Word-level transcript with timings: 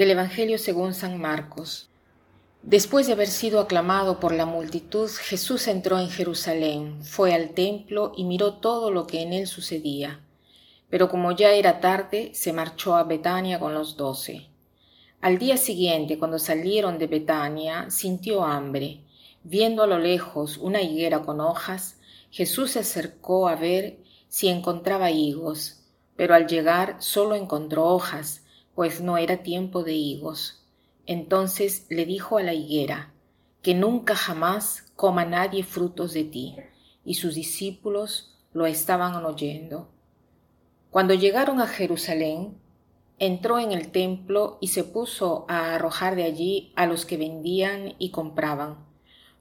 Del 0.00 0.12
Evangelio 0.12 0.56
según 0.56 0.94
San 0.94 1.20
Marcos. 1.20 1.90
Después 2.62 3.06
de 3.06 3.12
haber 3.12 3.26
sido 3.26 3.60
aclamado 3.60 4.18
por 4.18 4.32
la 4.32 4.46
multitud, 4.46 5.10
Jesús 5.10 5.68
entró 5.68 5.98
en 5.98 6.08
Jerusalén, 6.08 7.04
fue 7.04 7.34
al 7.34 7.50
templo 7.50 8.12
y 8.16 8.24
miró 8.24 8.54
todo 8.54 8.90
lo 8.90 9.06
que 9.06 9.20
en 9.20 9.34
él 9.34 9.46
sucedía. 9.46 10.20
Pero 10.88 11.10
como 11.10 11.32
ya 11.32 11.52
era 11.52 11.80
tarde, 11.80 12.30
se 12.32 12.54
marchó 12.54 12.96
a 12.96 13.04
Betania 13.04 13.60
con 13.60 13.74
los 13.74 13.98
doce. 13.98 14.46
Al 15.20 15.36
día 15.36 15.58
siguiente, 15.58 16.18
cuando 16.18 16.38
salieron 16.38 16.96
de 16.96 17.06
Betania, 17.06 17.90
sintió 17.90 18.42
hambre. 18.42 19.02
Viendo 19.44 19.82
a 19.82 19.86
lo 19.86 19.98
lejos 19.98 20.56
una 20.56 20.80
higuera 20.80 21.20
con 21.20 21.42
hojas, 21.42 21.98
Jesús 22.30 22.70
se 22.70 22.78
acercó 22.78 23.48
a 23.48 23.54
ver 23.54 23.98
si 24.28 24.48
encontraba 24.48 25.10
higos, 25.10 25.82
pero 26.16 26.34
al 26.34 26.46
llegar 26.46 26.96
solo 27.00 27.34
encontró 27.34 27.84
hojas, 27.84 28.44
pues 28.80 29.02
no 29.02 29.18
era 29.18 29.42
tiempo 29.42 29.82
de 29.84 29.92
higos. 29.92 30.64
Entonces 31.04 31.84
le 31.90 32.06
dijo 32.06 32.38
a 32.38 32.42
la 32.42 32.54
higuera, 32.54 33.12
que 33.60 33.74
nunca 33.74 34.16
jamás 34.16 34.90
coma 34.96 35.26
nadie 35.26 35.64
frutos 35.64 36.14
de 36.14 36.24
ti. 36.24 36.56
Y 37.04 37.16
sus 37.16 37.34
discípulos 37.34 38.38
lo 38.54 38.64
estaban 38.64 39.22
oyendo. 39.22 39.90
Cuando 40.90 41.12
llegaron 41.12 41.60
a 41.60 41.66
Jerusalén, 41.66 42.56
entró 43.18 43.58
en 43.58 43.72
el 43.72 43.90
templo 43.90 44.56
y 44.62 44.68
se 44.68 44.82
puso 44.82 45.44
a 45.50 45.74
arrojar 45.74 46.16
de 46.16 46.24
allí 46.24 46.72
a 46.74 46.86
los 46.86 47.04
que 47.04 47.18
vendían 47.18 47.96
y 47.98 48.12
compraban. 48.12 48.78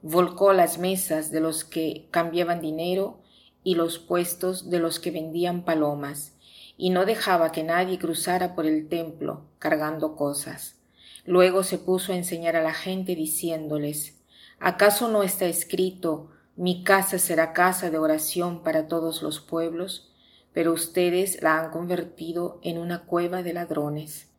Volcó 0.01 0.51
las 0.51 0.79
mesas 0.79 1.31
de 1.31 1.39
los 1.39 1.63
que 1.63 2.09
cambiaban 2.11 2.59
dinero 2.59 3.21
y 3.63 3.75
los 3.75 3.99
puestos 3.99 4.69
de 4.69 4.79
los 4.79 4.99
que 4.99 5.11
vendían 5.11 5.63
palomas, 5.63 6.35
y 6.81 6.91
no 6.91 7.05
dejaba 7.05 7.51
que 7.51 7.61
nadie 7.61 7.99
cruzara 7.99 8.55
por 8.55 8.65
el 8.65 8.87
templo 8.87 9.41
cargando 9.59 10.15
cosas. 10.15 10.77
Luego 11.25 11.63
se 11.63 11.77
puso 11.77 12.13
a 12.13 12.15
enseñar 12.15 12.55
a 12.55 12.63
la 12.63 12.73
gente 12.73 13.15
diciéndoles, 13.15 14.17
¿acaso 14.61 15.09
no 15.09 15.21
está 15.21 15.45
escrito, 15.45 16.29
mi 16.55 16.85
casa 16.85 17.19
será 17.19 17.51
casa 17.51 17.89
de 17.89 17.97
oración 17.97 18.63
para 18.63 18.87
todos 18.87 19.21
los 19.21 19.41
pueblos? 19.41 20.13
Pero 20.53 20.71
ustedes 20.71 21.41
la 21.41 21.59
han 21.59 21.69
convertido 21.71 22.61
en 22.63 22.77
una 22.77 23.03
cueva 23.03 23.43
de 23.43 23.51
ladrones. 23.51 24.29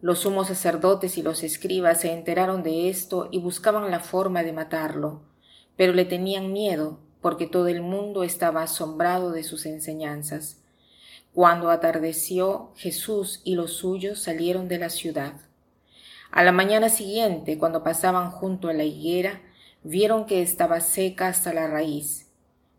Los 0.00 0.20
sumos 0.20 0.48
sacerdotes 0.48 1.18
y 1.18 1.22
los 1.22 1.42
escribas 1.42 2.00
se 2.00 2.14
enteraron 2.14 2.62
de 2.62 2.88
esto 2.88 3.28
y 3.30 3.40
buscaban 3.40 3.90
la 3.90 4.00
forma 4.00 4.42
de 4.42 4.54
matarlo, 4.54 5.20
pero 5.76 5.92
le 5.92 6.06
tenían 6.06 6.50
miedo 6.50 7.00
porque 7.20 7.46
todo 7.46 7.68
el 7.68 7.82
mundo 7.82 8.24
estaba 8.24 8.62
asombrado 8.62 9.32
de 9.32 9.44
sus 9.44 9.66
enseñanzas. 9.66 10.63
Cuando 11.34 11.70
atardeció, 11.70 12.70
Jesús 12.76 13.40
y 13.42 13.56
los 13.56 13.72
suyos 13.72 14.20
salieron 14.20 14.68
de 14.68 14.78
la 14.78 14.88
ciudad. 14.88 15.34
A 16.30 16.44
la 16.44 16.52
mañana 16.52 16.88
siguiente, 16.88 17.58
cuando 17.58 17.82
pasaban 17.82 18.30
junto 18.30 18.68
a 18.68 18.72
la 18.72 18.84
higuera, 18.84 19.42
vieron 19.82 20.26
que 20.26 20.42
estaba 20.42 20.80
seca 20.80 21.26
hasta 21.26 21.52
la 21.52 21.66
raíz. 21.66 22.30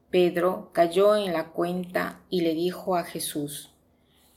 Pedro 0.09 0.69
cayó 0.71 1.17
en 1.17 1.33
la 1.33 1.49
cuenta 1.49 2.21
y 2.29 2.41
le 2.41 2.53
dijo 2.53 2.95
a 2.95 3.03
Jesús, 3.03 3.73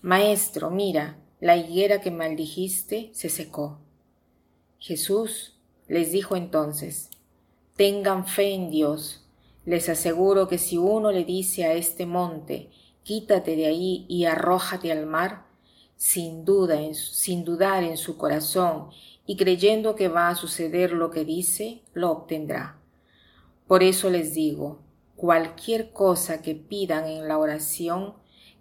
Maestro, 0.03 0.71
mira, 0.71 1.17
la 1.39 1.57
higuera 1.57 2.01
que 2.01 2.11
maldijiste 2.11 3.11
se 3.13 3.29
secó. 3.29 3.79
Jesús 4.81 5.57
les 5.87 6.11
dijo 6.11 6.35
entonces, 6.35 7.11
Tengan 7.77 8.27
fe 8.27 8.53
en 8.53 8.71
Dios. 8.71 9.25
Les 9.65 9.89
aseguro 9.89 10.49
que 10.49 10.59
si 10.59 10.77
uno 10.77 11.13
le 11.13 11.25
dice 11.25 11.67
a 11.67 11.75
este 11.75 12.07
monte, 12.07 12.71
Quítate 13.03 13.57
de 13.57 13.67
ahí 13.67 14.05
y 14.09 14.25
arrójate 14.25 14.93
al 14.93 15.07
mar, 15.07 15.47
sin 15.97 16.45
duda, 16.45 16.79
sin 16.95 17.45
dudar 17.45 17.83
en 17.83 17.97
su 17.97 18.17
corazón 18.17 18.91
y 19.27 19.37
creyendo 19.37 19.95
que 19.95 20.09
va 20.09 20.31
a 20.31 20.35
suceder 20.35 20.93
lo 20.93 21.11
que 21.11 21.25
dice, 21.25 21.83
lo 21.93 22.11
obtendrá. 22.11 22.79
Por 23.67 23.83
eso 23.83 24.09
les 24.09 24.33
digo, 24.33 24.81
cualquier 25.17 25.93
cosa 25.93 26.41
que 26.41 26.55
pidan 26.55 27.07
en 27.07 27.29
la 27.29 27.37
oración, 27.37 28.15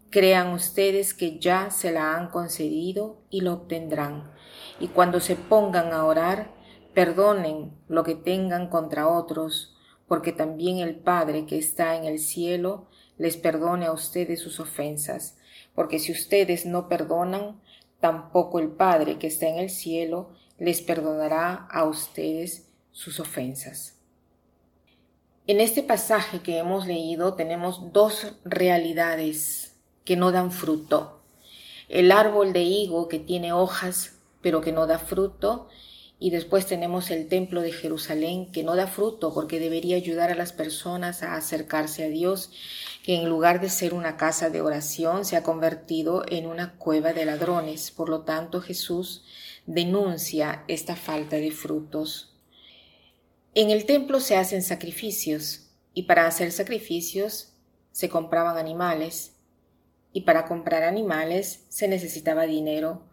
crean 0.09 0.51
ustedes 0.51 1.13
que 1.13 1.39
ya 1.39 1.69
se 1.69 1.93
la 1.93 2.15
han 2.17 2.27
concedido 2.27 3.21
y 3.29 3.41
lo 3.41 3.53
obtendrán. 3.53 4.29
Y 4.81 4.89
cuando 4.89 5.21
se 5.21 5.35
pongan 5.35 5.93
a 5.93 6.03
orar, 6.03 6.53
perdonen 6.93 7.71
lo 7.87 8.03
que 8.03 8.15
tengan 8.15 8.67
contra 8.67 9.07
otros, 9.07 9.76
porque 10.07 10.31
también 10.31 10.77
el 10.79 10.95
Padre 10.95 11.45
que 11.45 11.57
está 11.57 11.95
en 11.95 12.05
el 12.05 12.19
cielo 12.19 12.87
les 13.17 13.37
perdone 13.37 13.85
a 13.85 13.91
ustedes 13.91 14.41
sus 14.41 14.59
ofensas, 14.59 15.37
porque 15.75 15.99
si 15.99 16.11
ustedes 16.11 16.65
no 16.65 16.87
perdonan, 16.87 17.61
tampoco 17.99 18.59
el 18.59 18.69
Padre 18.69 19.17
que 19.17 19.27
está 19.27 19.47
en 19.47 19.57
el 19.57 19.69
cielo 19.69 20.29
les 20.57 20.81
perdonará 20.81 21.67
a 21.69 21.83
ustedes 21.85 22.69
sus 22.91 23.19
ofensas. 23.19 23.95
En 25.45 25.61
este 25.61 25.83
pasaje 25.83 26.41
que 26.41 26.57
hemos 26.57 26.87
leído 26.87 27.35
tenemos 27.35 27.93
dos 27.93 28.35
realidades 28.43 29.75
que 30.03 30.15
no 30.15 30.31
dan 30.31 30.51
fruto. 30.51 31.21
El 31.89 32.11
árbol 32.11 32.53
de 32.53 32.63
higo 32.63 33.07
que 33.07 33.19
tiene 33.19 33.53
hojas 33.53 34.17
pero 34.41 34.61
que 34.61 34.71
no 34.71 34.87
da 34.87 34.99
fruto 34.99 35.67
y 36.19 36.31
después 36.31 36.65
tenemos 36.65 37.11
el 37.11 37.27
templo 37.27 37.61
de 37.61 37.71
Jerusalén 37.71 38.51
que 38.51 38.63
no 38.63 38.75
da 38.75 38.87
fruto 38.87 39.33
porque 39.33 39.59
debería 39.59 39.97
ayudar 39.97 40.31
a 40.31 40.35
las 40.35 40.51
personas 40.51 41.21
a 41.21 41.35
acercarse 41.35 42.05
a 42.05 42.09
Dios, 42.09 42.51
que 43.03 43.15
en 43.15 43.29
lugar 43.29 43.61
de 43.61 43.69
ser 43.69 43.93
una 43.93 44.17
casa 44.17 44.49
de 44.49 44.61
oración 44.61 45.25
se 45.25 45.35
ha 45.35 45.43
convertido 45.43 46.23
en 46.27 46.47
una 46.47 46.73
cueva 46.77 47.13
de 47.13 47.25
ladrones. 47.25 47.91
Por 47.91 48.09
lo 48.09 48.21
tanto, 48.21 48.61
Jesús 48.61 49.25
denuncia 49.67 50.63
esta 50.67 50.95
falta 50.95 51.35
de 51.35 51.51
frutos. 51.51 52.33
En 53.53 53.69
el 53.69 53.85
templo 53.85 54.19
se 54.19 54.37
hacen 54.37 54.63
sacrificios 54.63 55.67
y 55.93 56.03
para 56.03 56.25
hacer 56.25 56.51
sacrificios 56.51 57.53
se 57.91 58.09
compraban 58.09 58.57
animales 58.57 59.33
y 60.13 60.21
para 60.21 60.47
comprar 60.47 60.83
animales 60.83 61.65
se 61.69 61.87
necesitaba 61.87 62.43
dinero 62.43 63.03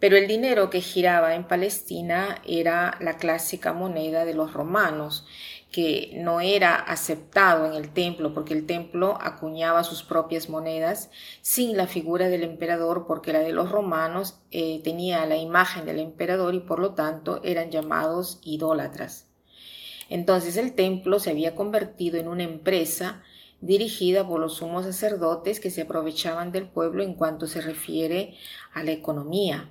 pero 0.00 0.16
el 0.16 0.26
dinero 0.26 0.70
que 0.70 0.80
giraba 0.80 1.34
en 1.34 1.44
Palestina 1.44 2.42
era 2.46 2.96
la 3.00 3.16
clásica 3.16 3.72
moneda 3.72 4.24
de 4.24 4.34
los 4.34 4.52
romanos, 4.52 5.26
que 5.74 6.12
no 6.14 6.40
era 6.40 6.76
aceptado 6.76 7.66
en 7.66 7.72
el 7.72 7.90
templo 7.90 8.32
porque 8.32 8.54
el 8.54 8.64
templo 8.64 9.18
acuñaba 9.20 9.82
sus 9.82 10.04
propias 10.04 10.48
monedas 10.48 11.10
sin 11.42 11.76
la 11.76 11.88
figura 11.88 12.28
del 12.28 12.44
emperador 12.44 13.06
porque 13.08 13.32
la 13.32 13.40
de 13.40 13.52
los 13.52 13.72
romanos 13.72 14.38
eh, 14.52 14.80
tenía 14.84 15.26
la 15.26 15.36
imagen 15.36 15.84
del 15.84 15.98
emperador 15.98 16.54
y 16.54 16.60
por 16.60 16.78
lo 16.78 16.94
tanto 16.94 17.40
eran 17.42 17.72
llamados 17.72 18.38
idólatras. 18.44 19.26
Entonces 20.08 20.56
el 20.56 20.74
templo 20.74 21.18
se 21.18 21.30
había 21.30 21.56
convertido 21.56 22.18
en 22.18 22.28
una 22.28 22.44
empresa 22.44 23.24
dirigida 23.60 24.28
por 24.28 24.38
los 24.38 24.54
sumos 24.58 24.84
sacerdotes 24.84 25.58
que 25.58 25.70
se 25.70 25.82
aprovechaban 25.82 26.52
del 26.52 26.68
pueblo 26.68 27.02
en 27.02 27.14
cuanto 27.14 27.48
se 27.48 27.60
refiere 27.60 28.36
a 28.74 28.84
la 28.84 28.92
economía. 28.92 29.70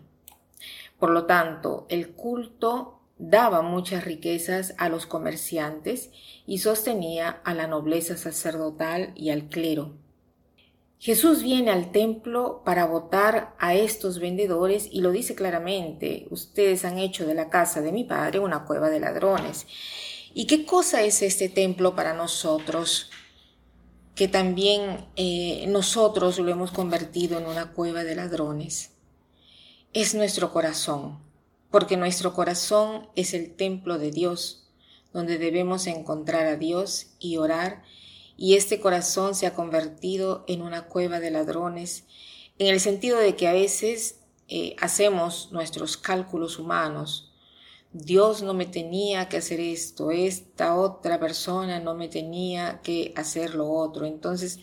Por 1.03 1.12
lo 1.12 1.25
tanto, 1.25 1.86
el 1.90 2.14
culto 2.14 3.02
daba 3.18 3.62
muchas 3.62 4.06
riquezas 4.06 4.74
a 4.78 4.88
los 4.88 5.06
comerciantes 5.06 6.12
y 6.47 6.59
sostenía 6.59 7.41
a 7.44 7.53
la 7.53 7.68
nobleza 7.68 8.16
sacerdotal 8.16 9.12
y 9.13 9.30
al 9.30 9.50
clero. 9.50 9.97
Jesús 11.00 11.44
viene 11.44 11.72
al 11.72 11.92
templo 11.92 12.62
para 12.63 12.86
votar 12.86 13.53
a 13.59 13.75
estos 13.75 14.19
vendedores 14.19 14.88
y 14.90 15.02
lo 15.02 15.12
dice 15.12 15.36
claramente, 15.36 16.25
ustedes 16.30 16.86
han 16.86 16.98
hecho 16.98 17.27
de 17.27 17.33
la 17.33 17.50
casa 17.50 17.81
de 17.81 17.92
mi 17.92 18.06
padre 18.06 18.39
una 18.39 18.63
cueva 18.63 18.89
de 18.89 19.01
ladrones. 19.01 19.68
¿Y 20.33 20.48
qué 20.48 20.66
cosa 20.66 21.01
es 21.01 21.22
este 21.22 21.50
templo 21.50 21.98
para 21.98 22.13
nosotros? 22.13 23.12
Que 24.16 24.30
también 24.30 25.06
eh, 25.18 25.66
nosotros 25.68 26.39
lo 26.39 26.50
hemos 26.50 26.72
convertido 26.72 27.39
en 27.39 27.48
una 27.48 27.74
cueva 27.74 28.06
de 28.06 28.16
ladrones 28.16 28.93
es 29.94 30.16
nuestro 30.16 30.51
corazón, 30.51 31.19
porque 31.69 31.98
nuestro 31.98 32.34
corazón 32.34 33.07
es 33.16 33.36
el 33.36 33.56
templo 33.56 34.00
de 34.00 34.10
Dios, 34.10 34.68
donde 35.13 35.38
debemos 35.38 35.86
encontrar 35.86 36.48
a 36.48 36.57
Dios 36.57 37.12
y 37.19 37.38
orar, 37.38 37.84
y 38.36 38.56
este 38.56 38.80
corazón 38.80 39.36
se 39.36 39.45
ha 39.45 39.54
convertido 39.54 40.45
en 40.48 40.63
una 40.63 40.88
cueva 40.88 41.19
de 41.19 41.30
ladrones, 41.30 42.06
en 42.57 42.68
el 42.74 42.80
sentido 42.80 43.19
de 43.19 43.36
que 43.36 43.48
a 43.48 43.54
veces 43.54 44.19
eh, 44.48 44.75
hacemos 44.80 45.51
nuestros 45.51 45.96
cálculos 45.96 46.57
humanos. 46.57 47.31
Dios 47.92 48.42
no 48.42 48.56
me 48.56 48.66
tenía 48.66 49.30
que 49.30 49.38
hacer 49.38 49.60
esto, 49.60 50.10
esta 50.10 50.75
otra 50.75 51.19
persona 51.19 51.80
no 51.80 51.94
me 51.94 52.07
tenía 52.07 52.81
que 52.81 53.13
hacer 53.16 53.54
lo 53.54 53.69
otro. 53.69 54.07
Entonces, 54.07 54.60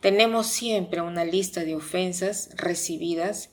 tenemos 0.00 0.48
siempre 0.48 1.00
una 1.00 1.24
lista 1.24 1.62
de 1.62 1.76
ofensas 1.76 2.50
recibidas 2.56 3.50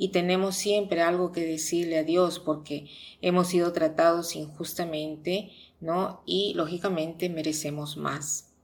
y 0.00 0.08
tenemos 0.08 0.56
siempre 0.56 1.02
algo 1.02 1.30
que 1.30 1.44
decirle 1.44 1.98
a 1.98 2.04
Dios 2.04 2.38
porque 2.38 2.88
hemos 3.20 3.48
sido 3.48 3.70
tratados 3.74 4.34
injustamente, 4.34 5.50
¿no? 5.78 6.22
Y 6.24 6.54
lógicamente 6.54 7.28
merecemos 7.28 7.98
más. 7.98 8.54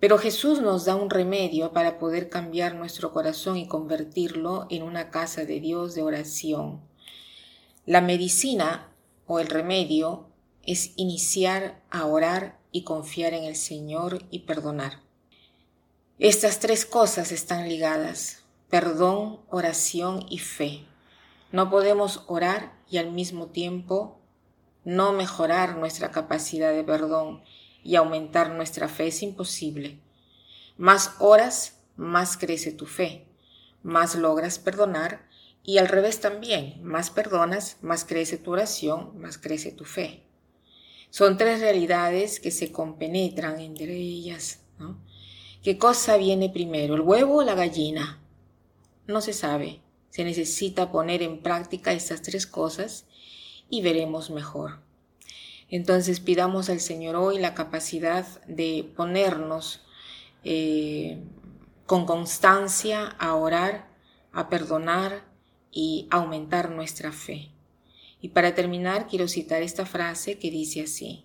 Pero 0.00 0.18
Jesús 0.18 0.60
nos 0.60 0.84
da 0.84 0.94
un 0.94 1.08
remedio 1.08 1.72
para 1.72 1.98
poder 1.98 2.28
cambiar 2.28 2.74
nuestro 2.74 3.10
corazón 3.14 3.56
y 3.56 3.66
convertirlo 3.66 4.66
en 4.68 4.82
una 4.82 5.08
casa 5.08 5.46
de 5.46 5.60
Dios 5.60 5.94
de 5.94 6.02
oración. 6.02 6.82
La 7.86 8.02
medicina 8.02 8.92
o 9.26 9.40
el 9.40 9.46
remedio 9.46 10.28
es 10.62 10.92
iniciar 10.96 11.82
a 11.90 12.04
orar 12.04 12.58
y 12.70 12.84
confiar 12.84 13.32
en 13.32 13.44
el 13.44 13.56
Señor 13.56 14.26
y 14.30 14.40
perdonar. 14.40 15.00
Estas 16.18 16.60
tres 16.60 16.84
cosas 16.84 17.32
están 17.32 17.66
ligadas, 17.66 18.45
perdón, 18.70 19.40
oración 19.48 20.24
y 20.28 20.38
fe. 20.38 20.86
No 21.52 21.70
podemos 21.70 22.24
orar 22.26 22.76
y 22.90 22.98
al 22.98 23.12
mismo 23.12 23.46
tiempo 23.46 24.20
no 24.84 25.12
mejorar 25.12 25.76
nuestra 25.76 26.10
capacidad 26.10 26.72
de 26.72 26.84
perdón 26.84 27.42
y 27.82 27.96
aumentar 27.96 28.50
nuestra 28.50 28.88
fe 28.88 29.08
es 29.08 29.22
imposible. 29.22 30.00
Más 30.76 31.14
oras, 31.18 31.80
más 31.96 32.36
crece 32.36 32.72
tu 32.72 32.86
fe, 32.86 33.26
más 33.82 34.14
logras 34.16 34.58
perdonar 34.58 35.26
y 35.62 35.78
al 35.78 35.88
revés 35.88 36.20
también, 36.20 36.80
más 36.82 37.10
perdonas, 37.10 37.78
más 37.80 38.04
crece 38.04 38.38
tu 38.38 38.52
oración, 38.52 39.18
más 39.18 39.38
crece 39.38 39.72
tu 39.72 39.84
fe. 39.84 40.22
Son 41.10 41.36
tres 41.36 41.60
realidades 41.60 42.40
que 42.40 42.50
se 42.50 42.70
compenetran 42.72 43.58
entre 43.60 43.96
ellas. 43.96 44.60
¿Qué 45.62 45.78
cosa 45.78 46.16
viene 46.16 46.50
primero, 46.50 46.94
el 46.94 47.00
huevo 47.00 47.38
o 47.38 47.42
la 47.42 47.54
gallina? 47.54 48.20
No 49.06 49.20
se 49.20 49.32
sabe. 49.32 49.80
Se 50.10 50.24
necesita 50.24 50.90
poner 50.90 51.22
en 51.22 51.42
práctica 51.42 51.92
estas 51.92 52.22
tres 52.22 52.46
cosas 52.46 53.06
y 53.68 53.82
veremos 53.82 54.30
mejor. 54.30 54.80
Entonces 55.68 56.20
pidamos 56.20 56.70
al 56.70 56.80
Señor 56.80 57.16
hoy 57.16 57.38
la 57.38 57.54
capacidad 57.54 58.24
de 58.46 58.90
ponernos 58.96 59.82
eh, 60.44 61.18
con 61.86 62.06
constancia 62.06 63.08
a 63.18 63.34
orar, 63.34 63.88
a 64.32 64.48
perdonar 64.48 65.24
y 65.72 66.06
aumentar 66.10 66.70
nuestra 66.70 67.12
fe. 67.12 67.50
Y 68.20 68.28
para 68.28 68.54
terminar 68.54 69.08
quiero 69.08 69.28
citar 69.28 69.62
esta 69.62 69.86
frase 69.86 70.38
que 70.38 70.50
dice 70.50 70.82
así. 70.82 71.24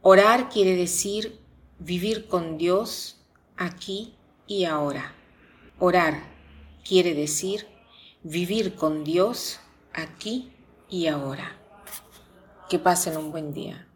Orar 0.00 0.48
quiere 0.48 0.74
decir 0.74 1.38
vivir 1.78 2.26
con 2.26 2.58
Dios 2.58 3.20
aquí 3.56 4.14
y 4.46 4.64
ahora. 4.64 5.14
Orar 5.78 6.37
quiere 6.84 7.14
decir 7.14 7.66
vivir 8.22 8.74
con 8.74 9.04
Dios 9.04 9.60
aquí 9.92 10.52
y 10.88 11.06
ahora. 11.06 11.56
Que 12.68 12.78
pasen 12.78 13.16
un 13.16 13.32
buen 13.32 13.54
día. 13.54 13.87